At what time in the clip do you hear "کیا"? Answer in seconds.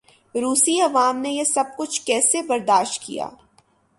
3.01-3.29